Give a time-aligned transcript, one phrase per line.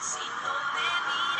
[0.00, 1.33] 残念!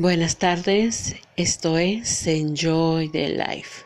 [0.00, 3.82] Buenas tardes, esto es Enjoy the Life.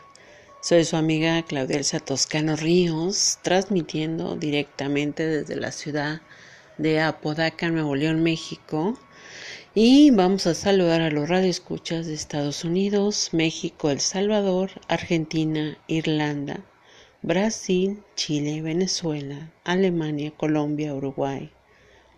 [0.61, 6.21] Soy su amiga Claudia Elsa Toscano Ríos, transmitiendo directamente desde la ciudad
[6.77, 8.95] de Apodaca, Nuevo León, México.
[9.73, 16.63] Y vamos a saludar a los radioescuchas de Estados Unidos, México, El Salvador, Argentina, Irlanda,
[17.23, 21.49] Brasil, Chile, Venezuela, Alemania, Colombia, Uruguay,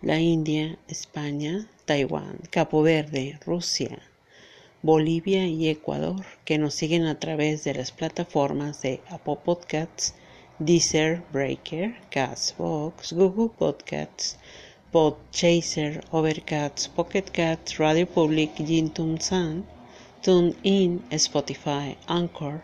[0.02, 4.02] la India, España, Taiwán, Capo Verde, Rusia,
[4.82, 10.14] Bolivia y Ecuador, que nos siguen a través de las plataformas de Apple Podcasts,
[10.58, 14.36] Deezer, Breaker, Castbox, Google Podcasts,
[14.92, 19.66] Podchaser, Overcast, Pocket Cats, Radio Public, Jintun Sun,
[20.22, 22.62] TuneIn, Spotify, Anchor,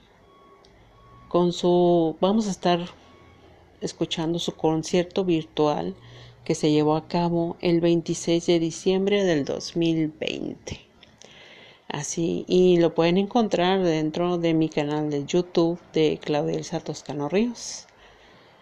[1.29, 2.81] con su vamos a estar
[3.81, 5.95] escuchando su concierto virtual
[6.45, 10.81] que se llevó a cabo el 26 de diciembre del 2020.
[11.89, 17.29] Así, y lo pueden encontrar dentro de mi canal de YouTube de Claudia Elsa Toscano
[17.29, 17.87] Ríos.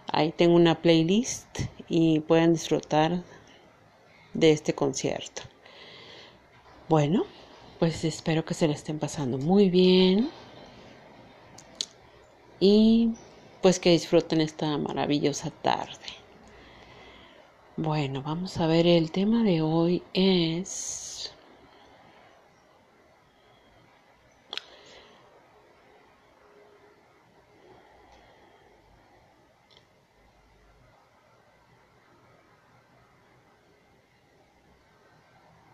[0.07, 3.23] Ahí tengo una playlist y pueden disfrutar
[4.35, 5.43] de este concierto.
[6.89, 7.25] Bueno,
[7.79, 10.31] pues espero que se le estén pasando muy bien.
[12.61, 13.11] Y
[13.65, 15.95] pues que disfruten esta maravillosa tarde.
[17.79, 21.33] Bueno, vamos a ver, el tema de hoy es...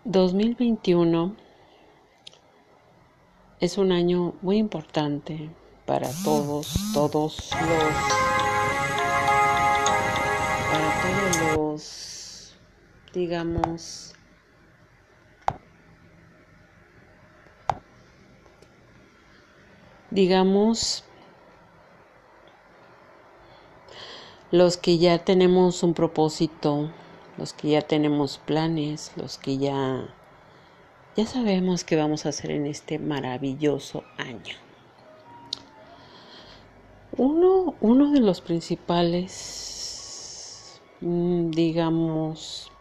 [0.05, 1.35] ...2021...
[3.59, 5.51] ...es un año muy importante
[5.91, 7.51] para todos, todos los,
[10.71, 12.57] para todos los,
[13.13, 14.15] digamos,
[20.13, 21.03] digamos,
[24.53, 26.93] los que ya tenemos un propósito,
[27.37, 30.07] los que ya tenemos planes, los que ya
[31.17, 34.70] ya sabemos qué vamos a hacer en este maravilloso año.
[37.23, 39.31] Uno, uno de los principales,
[41.03, 42.73] mm, digamos,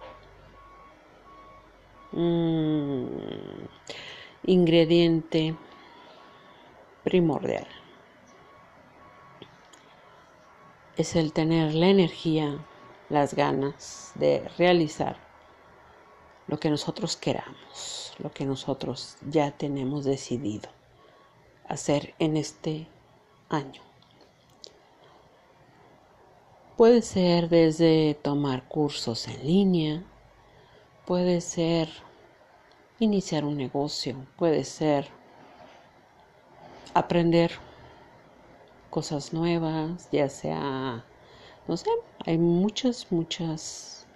[2.13, 3.05] mm,
[4.45, 5.57] ingrediente
[7.03, 7.67] primordial
[10.95, 12.65] es el tener la energía,
[13.09, 15.17] las ganas de realizar
[16.47, 20.69] lo que nosotros queramos, lo que nosotros ya tenemos decidido
[21.67, 22.87] hacer en este
[23.49, 23.88] año.
[26.79, 30.03] Puede ser desde tomar cursos en línea,
[31.05, 31.89] puede ser
[32.99, 35.09] iniciar un negocio, puede ser
[36.93, 37.51] aprender
[38.89, 41.03] cosas nuevas, ya sea,
[41.67, 41.89] no sé,
[42.25, 44.07] hay muchas, muchas,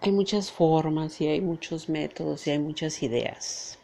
[0.00, 3.76] hay muchas formas y hay muchos métodos y hay muchas ideas.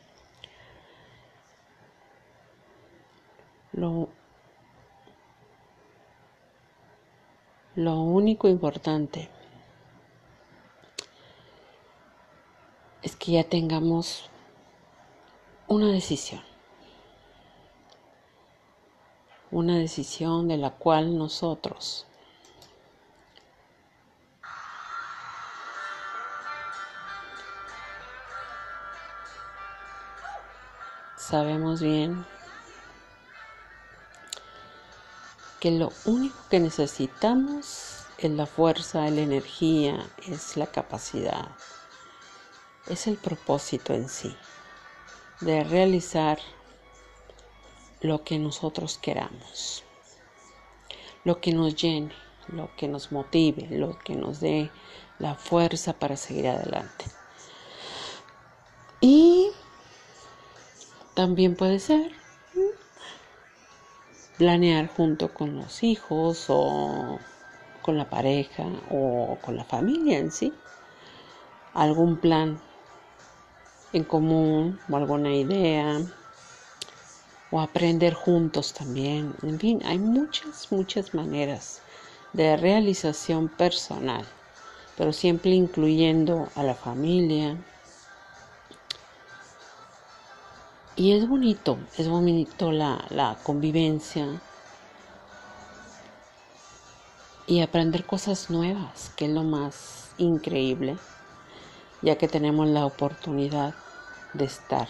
[3.72, 4.13] Lo
[7.76, 9.28] Lo único importante
[13.02, 14.30] es que ya tengamos
[15.66, 16.40] una decisión.
[19.50, 22.06] Una decisión de la cual nosotros
[31.16, 32.24] sabemos bien
[35.64, 41.52] que lo único que necesitamos es la fuerza, la energía, es la capacidad,
[42.86, 44.36] es el propósito en sí
[45.40, 46.38] de realizar
[48.02, 49.84] lo que nosotros queramos,
[51.24, 52.12] lo que nos llene,
[52.48, 54.70] lo que nos motive, lo que nos dé
[55.18, 57.06] la fuerza para seguir adelante.
[59.00, 59.50] Y
[61.14, 62.23] también puede ser
[64.38, 67.20] planear junto con los hijos o
[67.82, 70.52] con la pareja o con la familia en sí
[71.74, 72.58] algún plan
[73.92, 76.00] en común o alguna idea
[77.50, 79.34] o aprender juntos también.
[79.42, 81.80] En fin, hay muchas, muchas maneras
[82.32, 84.24] de realización personal
[84.96, 87.56] pero siempre incluyendo a la familia.
[90.96, 94.40] Y es bonito, es bonito la, la convivencia
[97.48, 100.96] y aprender cosas nuevas, que es lo más increíble,
[102.00, 103.74] ya que tenemos la oportunidad
[104.34, 104.88] de estar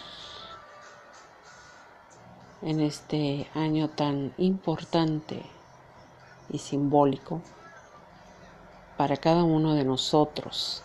[2.61, 5.43] en este año tan importante
[6.49, 7.41] y simbólico
[8.95, 10.83] para cada uno de nosotros.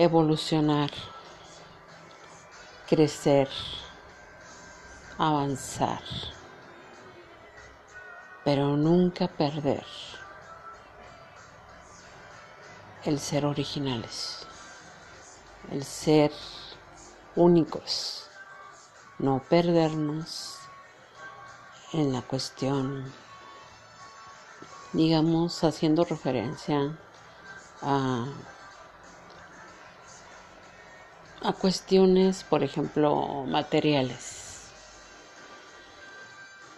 [0.00, 0.90] Evolucionar,
[2.88, 3.48] crecer,
[5.18, 6.00] avanzar,
[8.44, 9.84] pero nunca perder
[13.04, 14.46] el ser originales,
[15.72, 16.30] el ser
[17.34, 18.28] únicos,
[19.18, 20.58] no perdernos
[21.92, 23.12] en la cuestión,
[24.92, 26.96] digamos, haciendo referencia
[27.82, 28.26] a,
[31.42, 34.68] a cuestiones, por ejemplo, materiales.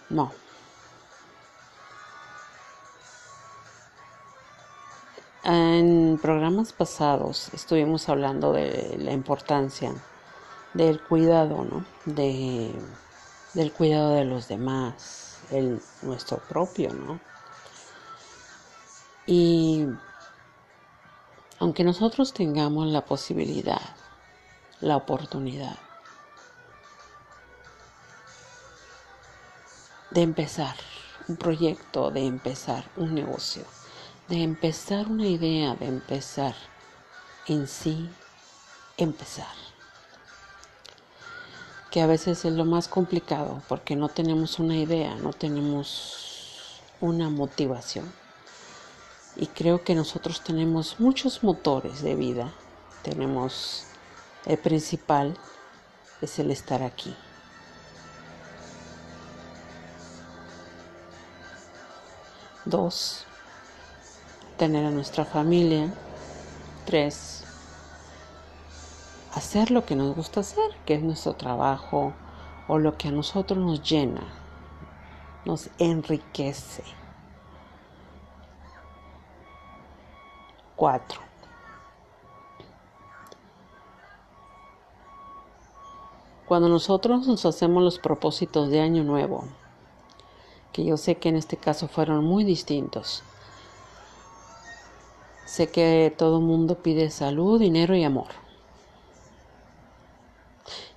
[0.09, 0.31] No.
[5.43, 9.93] En programas pasados estuvimos hablando de la importancia
[10.73, 11.85] del cuidado, ¿no?
[12.05, 12.71] De
[13.53, 17.19] del cuidado de los demás, el nuestro propio, ¿no?
[19.25, 19.85] Y
[21.59, 23.95] aunque nosotros tengamos la posibilidad,
[24.81, 25.77] la oportunidad
[30.11, 30.75] de empezar
[31.27, 33.63] un proyecto, de empezar un negocio,
[34.27, 36.55] de empezar una idea, de empezar
[37.47, 38.09] en sí,
[38.97, 39.61] empezar
[41.91, 47.29] que a veces es lo más complicado porque no tenemos una idea, no tenemos una
[47.29, 48.11] motivación.
[49.35, 52.53] Y creo que nosotros tenemos muchos motores de vida.
[53.03, 53.85] Tenemos
[54.45, 55.37] el principal,
[56.21, 57.15] es el estar aquí.
[62.65, 63.25] Dos,
[64.57, 65.91] tener a nuestra familia.
[66.85, 67.43] Tres,
[69.33, 72.13] hacer lo que nos gusta hacer, que es nuestro trabajo
[72.67, 74.23] o lo que a nosotros nos llena,
[75.45, 76.83] nos enriquece.
[80.75, 81.30] Cuatro.
[86.51, 89.45] Cuando nosotros nos hacemos los propósitos de año nuevo,
[90.73, 93.23] que yo sé que en este caso fueron muy distintos,
[95.45, 98.27] sé que todo el mundo pide salud, dinero y amor.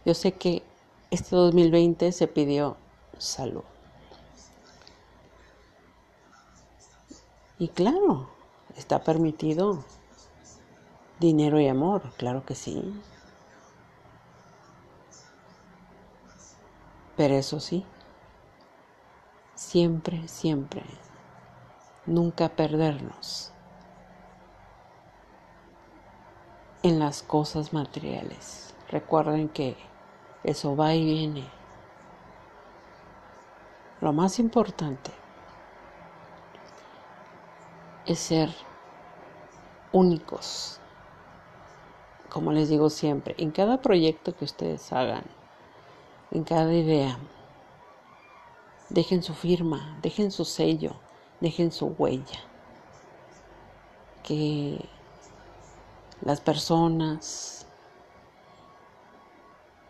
[0.04, 0.64] Yo sé que
[1.12, 2.76] este 2020 se pidió
[3.18, 3.62] salud.
[7.60, 8.28] Y claro,
[8.76, 9.84] está permitido
[11.20, 12.92] dinero y amor, claro que sí.
[17.16, 17.84] Pero eso sí,
[19.54, 20.82] siempre, siempre,
[22.06, 23.52] nunca perdernos
[26.82, 28.74] en las cosas materiales.
[28.88, 29.76] Recuerden que
[30.42, 31.48] eso va y viene.
[34.00, 35.10] Lo más importante
[38.04, 38.50] es ser
[39.92, 40.80] únicos.
[42.28, 45.24] Como les digo siempre, en cada proyecto que ustedes hagan,
[46.30, 47.18] en cada idea,
[48.88, 50.96] dejen su firma, dejen su sello,
[51.40, 52.40] dejen su huella.
[54.22, 54.84] Que
[56.22, 57.66] las personas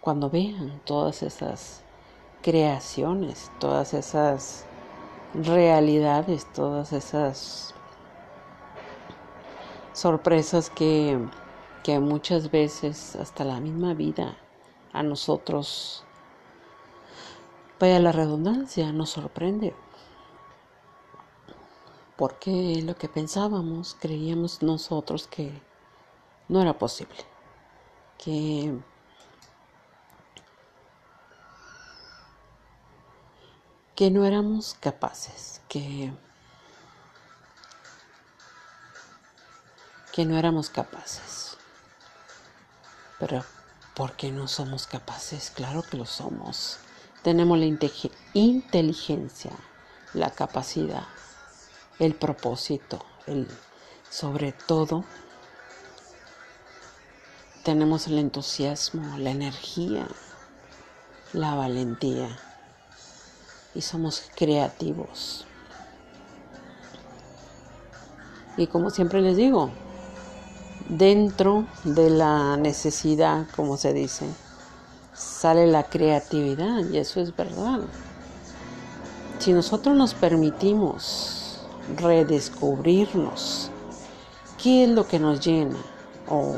[0.04, 1.82] cuando vean todas esas
[2.42, 4.66] creaciones, todas esas
[5.32, 7.74] realidades, todas esas
[9.94, 11.18] sorpresas que,
[11.82, 14.36] que muchas veces hasta la misma vida
[14.92, 16.03] a nosotros,
[17.78, 19.74] vaya la redundancia, nos sorprende.
[22.16, 25.60] Porque lo que pensábamos, creíamos nosotros que
[26.48, 27.24] no era posible,
[28.18, 28.78] que
[33.94, 36.12] que no éramos capaces, que,
[40.12, 41.56] que no éramos capaces.
[43.20, 43.44] Pero,
[43.94, 45.50] ¿por qué no somos capaces?
[45.50, 46.78] Claro que lo somos.
[47.24, 47.64] Tenemos la
[48.34, 49.50] inteligencia,
[50.12, 51.04] la capacidad,
[51.98, 53.48] el propósito, el,
[54.10, 55.04] sobre todo,
[57.62, 60.06] tenemos el entusiasmo, la energía,
[61.32, 62.28] la valentía
[63.74, 65.46] y somos creativos.
[68.58, 69.70] Y como siempre les digo,
[70.90, 74.26] dentro de la necesidad, como se dice,
[75.44, 77.80] sale la creatividad y eso es verdad.
[79.38, 81.60] Si nosotros nos permitimos
[81.98, 83.70] redescubrirnos,
[84.56, 85.76] ¿qué es lo que nos llena?
[86.30, 86.56] ¿O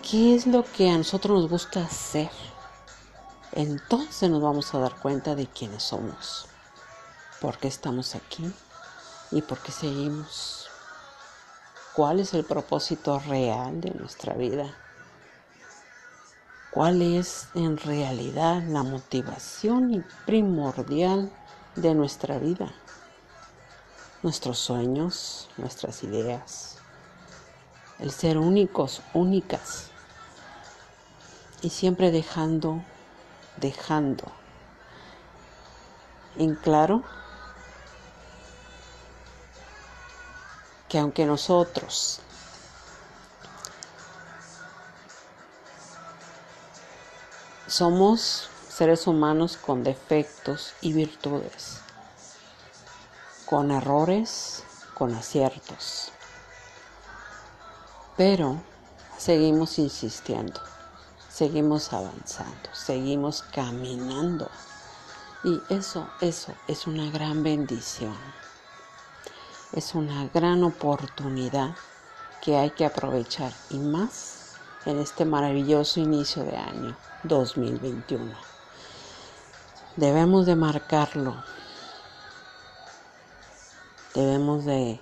[0.00, 2.30] qué es lo que a nosotros nos gusta hacer?
[3.52, 6.46] Entonces nos vamos a dar cuenta de quiénes somos,
[7.42, 8.50] por qué estamos aquí
[9.30, 10.70] y por qué seguimos
[11.94, 14.74] cuál es el propósito real de nuestra vida,
[16.76, 21.32] cuál es en realidad la motivación primordial
[21.74, 22.70] de nuestra vida,
[24.22, 26.76] nuestros sueños, nuestras ideas,
[27.98, 29.88] el ser únicos, únicas.
[31.62, 32.82] Y siempre dejando,
[33.56, 34.24] dejando
[36.36, 37.04] en claro
[40.90, 42.20] que aunque nosotros
[47.76, 51.80] somos seres humanos con defectos y virtudes,
[53.44, 54.62] con errores,
[54.94, 56.10] con aciertos,
[58.16, 58.62] pero
[59.18, 60.58] seguimos insistiendo,
[61.28, 64.50] seguimos avanzando, seguimos caminando.
[65.44, 68.16] Y eso, eso es una gran bendición
[69.72, 71.74] es una gran oportunidad
[72.42, 74.35] que hay que aprovechar y más
[74.86, 78.34] en este maravilloso inicio de año 2021.
[79.96, 81.36] Debemos de marcarlo.
[84.14, 84.98] Debemos de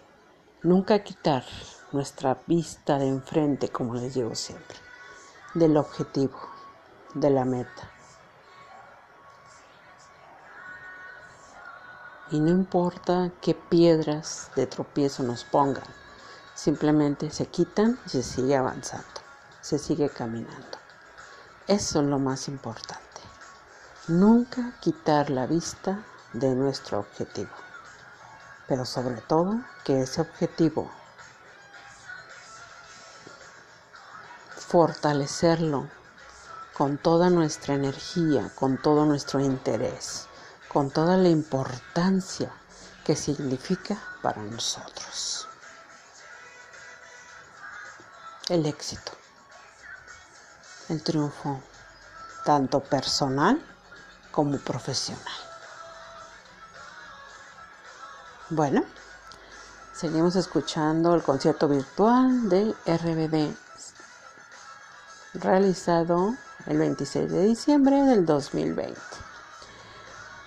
[0.63, 1.45] nunca quitar
[1.93, 4.79] nuestra vista de enfrente, como les digo siempre,
[5.55, 6.41] del objetivo,
[7.15, 7.95] de la meta.
[12.31, 15.85] y no importa qué piedras de tropiezo nos pongan,
[16.55, 19.07] simplemente se quitan y se sigue avanzando,
[19.65, 20.79] se sigue caminando.
[21.67, 23.01] Eso es lo más importante.
[24.09, 27.55] Nunca quitar la vista de nuestro objetivo,
[28.69, 30.91] pero sobre todo que ese objetivo
[34.57, 35.89] fortalecerlo
[36.77, 40.29] con toda nuestra energía, con todo nuestro interés
[40.75, 42.51] con toda la importancia
[43.05, 45.47] que significa para nosotros.
[48.49, 49.13] El éxito,
[50.89, 51.61] el triunfo,
[52.45, 53.61] tanto personal
[54.31, 55.23] como profesional.
[58.51, 58.85] Bueno,
[59.95, 63.57] seguimos escuchando el concierto virtual de RBD
[65.35, 66.35] realizado
[66.67, 69.01] el 26 de diciembre del 2020.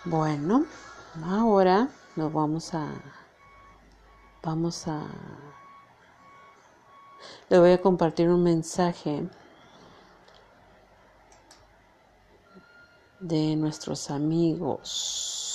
[0.05, 0.65] Bueno,
[1.25, 2.87] ahora nos vamos a
[4.43, 5.01] vamos a
[7.49, 9.27] le voy a compartir un mensaje
[13.19, 15.46] de nuestros amigos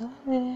[0.00, 0.49] Vamos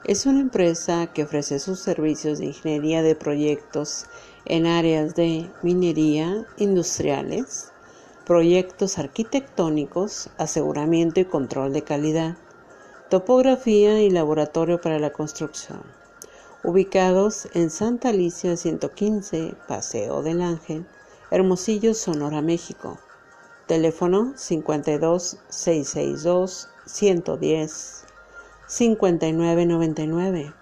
[0.04, 4.06] es una empresa que ofrece sus servicios de ingeniería de proyectos
[4.44, 7.72] en áreas de minería, industriales,
[8.24, 12.36] proyectos arquitectónicos, aseguramiento y control de calidad,
[13.08, 15.82] topografía y laboratorio para la construcción.
[16.62, 20.86] Ubicados en Santa Alicia 115, Paseo del Ángel,
[21.32, 22.96] Hermosillo, Sonora, México.
[23.70, 28.04] Teléfono 52 662 110
[28.66, 30.52] 5999.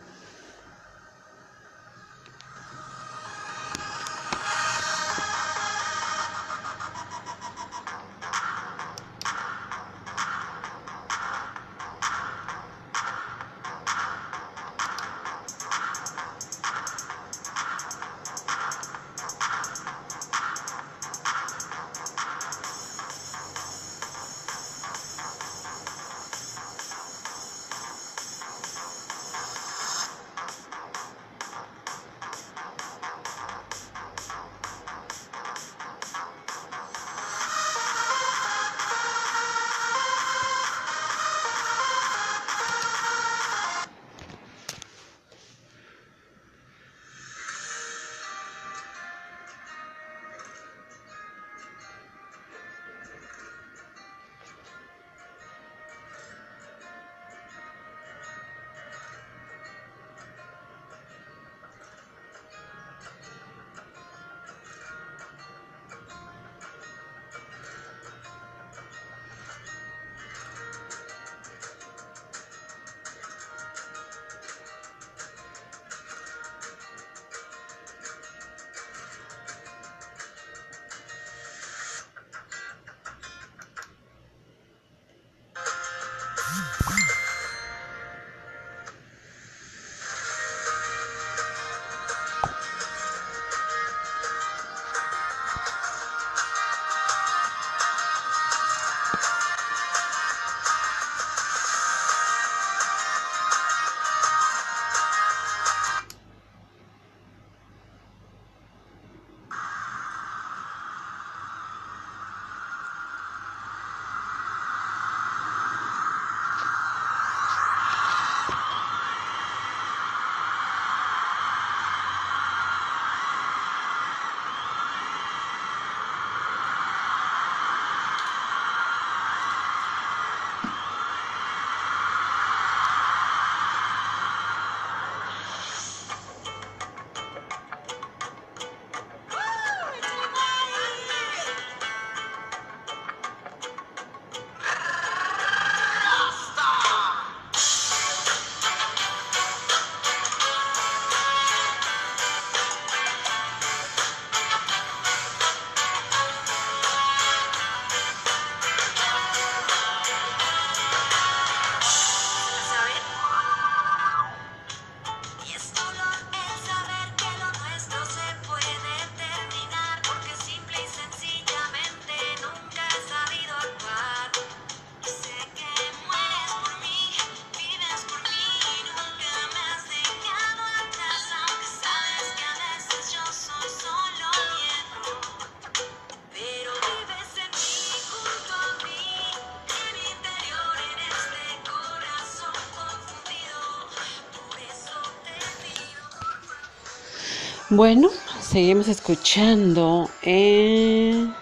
[197.76, 198.10] Bueno,
[198.40, 201.34] seguimos escuchando en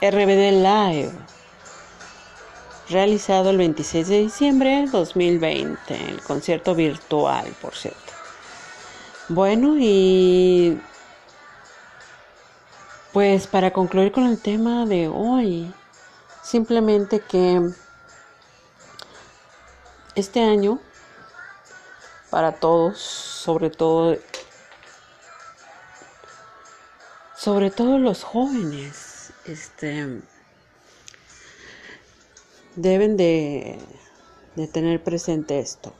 [0.00, 1.12] RBD Live,
[2.88, 8.14] realizado el 26 de diciembre de 2020, el concierto virtual, por cierto.
[9.28, 10.80] Bueno, y
[13.12, 15.70] pues para concluir con el tema de hoy,
[16.42, 17.60] simplemente que
[20.14, 20.78] este año,
[22.30, 24.16] para todos, sobre todo
[27.46, 30.20] sobre todo los jóvenes, este,
[32.74, 33.78] deben de,
[34.56, 35.92] de tener presente esto.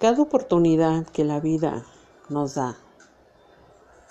[0.00, 1.84] Cada oportunidad que la vida
[2.28, 2.76] nos da,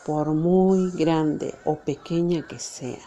[0.05, 3.03] por muy grande o pequeña que sea,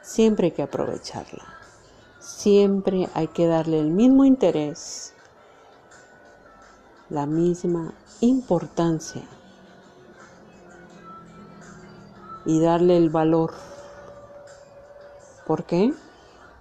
[0.00, 1.44] siempre hay que aprovecharla.
[2.18, 5.12] Siempre hay que darle el mismo interés,
[7.10, 9.28] la misma importancia
[12.46, 13.52] y darle el valor.
[15.46, 15.92] ¿Por qué?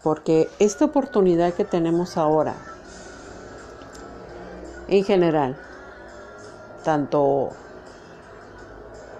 [0.03, 2.55] Porque esta oportunidad que tenemos ahora,
[4.87, 5.57] en general,
[6.83, 7.51] tanto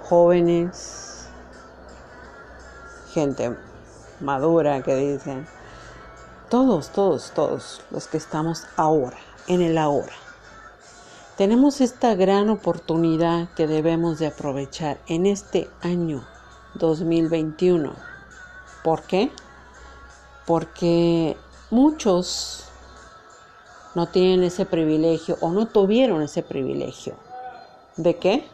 [0.09, 1.27] jóvenes,
[3.13, 3.55] gente
[4.19, 5.47] madura que dicen,
[6.49, 10.13] todos, todos, todos los que estamos ahora, en el ahora.
[11.37, 16.25] Tenemos esta gran oportunidad que debemos de aprovechar en este año
[16.75, 17.93] 2021.
[18.83, 19.31] ¿Por qué?
[20.45, 21.35] Porque
[21.71, 22.65] muchos
[23.95, 27.15] no tienen ese privilegio o no tuvieron ese privilegio.
[27.95, 28.47] ¿De qué?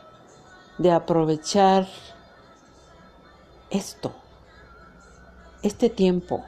[0.78, 1.88] De aprovechar
[3.70, 4.14] esto,
[5.64, 6.44] este tiempo,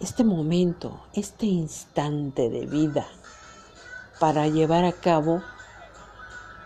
[0.00, 3.06] este momento, este instante de vida
[4.18, 5.42] para llevar a cabo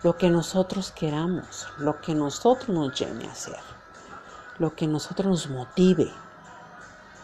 [0.05, 3.57] lo que nosotros queramos, lo que nosotros nos llene a hacer,
[4.59, 6.11] lo que nosotros nos motive,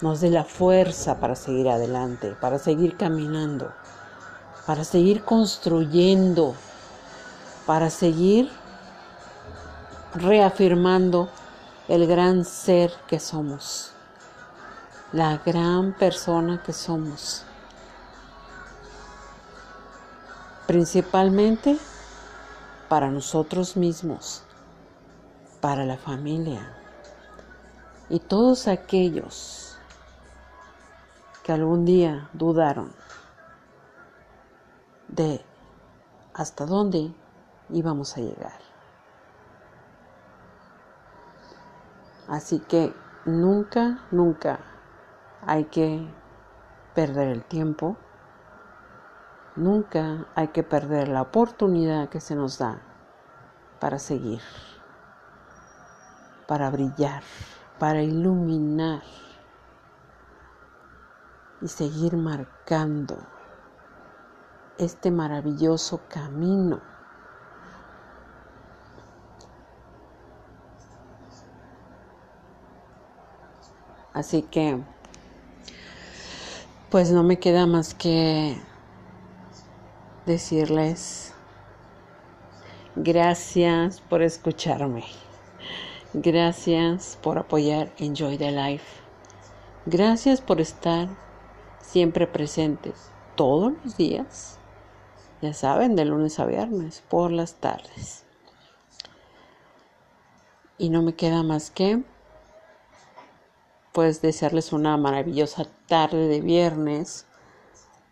[0.01, 3.71] nos dé la fuerza para seguir adelante, para seguir caminando,
[4.65, 6.55] para seguir construyendo,
[7.67, 8.49] para seguir
[10.15, 11.29] reafirmando
[11.87, 13.91] el gran ser que somos,
[15.13, 17.43] la gran persona que somos.
[20.65, 21.77] Principalmente
[22.91, 24.43] para nosotros mismos,
[25.61, 26.75] para la familia
[28.09, 29.77] y todos aquellos
[31.41, 32.91] que algún día dudaron
[35.07, 35.39] de
[36.33, 37.13] hasta dónde
[37.69, 38.59] íbamos a llegar.
[42.27, 44.59] Así que nunca, nunca
[45.47, 46.13] hay que
[46.93, 47.95] perder el tiempo
[49.55, 52.81] Nunca hay que perder la oportunidad que se nos da
[53.81, 54.41] para seguir,
[56.47, 57.21] para brillar,
[57.77, 59.01] para iluminar
[61.61, 63.17] y seguir marcando
[64.77, 66.79] este maravilloso camino.
[74.13, 74.81] Así que,
[76.89, 78.70] pues no me queda más que
[80.25, 81.33] decirles
[82.95, 85.03] gracias por escucharme.
[86.13, 89.01] Gracias por apoyar Enjoy the Life.
[89.85, 91.07] Gracias por estar
[91.79, 94.57] siempre presentes todos los días.
[95.41, 98.23] Ya saben, de lunes a viernes, por las tardes.
[100.77, 102.03] Y no me queda más que
[103.91, 107.25] pues desearles una maravillosa tarde de viernes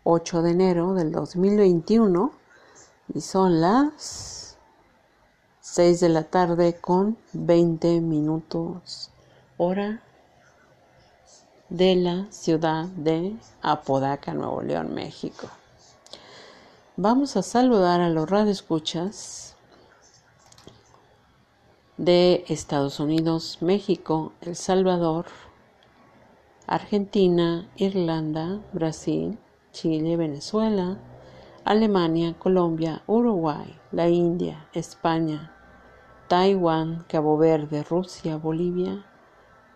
[0.04, 2.32] 8 de enero del 2021
[3.14, 4.56] y son las
[5.60, 9.10] 6 de la tarde con 20 minutos
[9.56, 10.02] hora
[11.68, 15.48] de la ciudad de Apodaca, Nuevo León, México.
[16.96, 19.54] Vamos a saludar a los radioescuchas
[21.96, 25.26] de Estados Unidos, México, El Salvador,
[26.66, 29.38] Argentina, Irlanda, Brasil,
[29.72, 30.98] Chile, Venezuela,
[31.64, 35.52] Alemania, Colombia, Uruguay, la India, España,
[36.28, 39.04] Taiwán, Cabo Verde, Rusia, Bolivia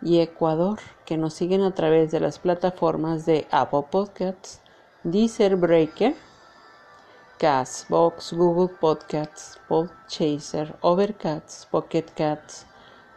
[0.00, 4.60] y Ecuador, que nos siguen a través de las plataformas de Apple Podcasts,
[5.02, 6.14] Deezer Breaker,
[7.38, 12.66] Castbox, Google Podcasts, Podchaser, Overcast, Pocket Cats,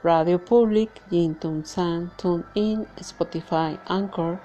[0.04, 4.40] Radio Public, Jintun Sun, TuneIn, Spotify, Anchor,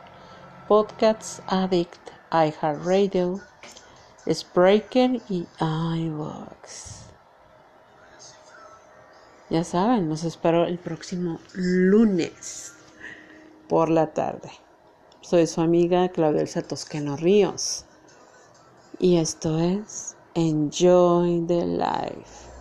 [0.69, 3.41] Podcasts Addict, iHeartRadio,
[4.27, 7.03] Spreaker y iVoox.
[9.51, 12.73] Ya saben, los espero el próximo lunes
[13.69, 14.51] por la tarde.
[15.21, 17.85] Soy su amiga Claudia Toscano Ríos
[18.99, 22.52] y esto es Enjoy the Life.